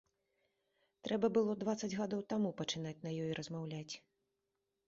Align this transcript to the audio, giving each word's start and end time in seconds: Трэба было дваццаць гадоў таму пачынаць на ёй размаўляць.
Трэба 1.07 1.29
было 1.35 1.55
дваццаць 1.63 1.91
гадоў 1.99 2.25
таму 2.33 2.55
пачынаць 2.63 2.97
на 3.07 3.15
ёй 3.27 3.31
размаўляць. 3.41 3.93